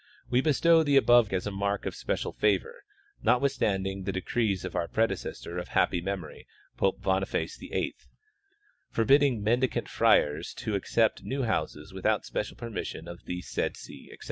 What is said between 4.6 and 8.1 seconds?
of our predecessor of happy memory, Pope Boniface VIII,